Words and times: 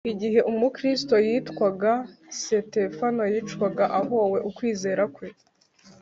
Igihe 0.13 0.39
Umukristo 0.51 1.13
witwaga 1.25 1.93
Sitefano 2.39 3.23
yicwaga 3.33 3.85
ahowe 3.99 4.37
ukwizera 4.49 5.03
kwe 5.15 5.27